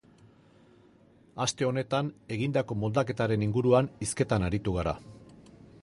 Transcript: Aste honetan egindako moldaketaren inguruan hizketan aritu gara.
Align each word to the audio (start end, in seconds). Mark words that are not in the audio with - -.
Aste 1.45 1.67
honetan 1.67 2.09
egindako 2.37 2.79
moldaketaren 2.85 3.47
inguruan 3.49 3.95
hizketan 4.07 4.49
aritu 4.49 4.79
gara. 4.81 4.97